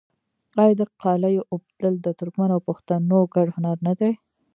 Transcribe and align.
آیا 0.61 0.75
د 0.79 0.81
قالیو 1.01 1.47
اوبدل 1.53 1.93
د 2.01 2.07
ترکمنو 2.19 2.53
او 2.55 2.61
پښتنو 2.69 3.19
ګډ 3.33 3.47
هنر 3.55 3.77
نه 3.87 3.93
دی؟ 3.99 4.11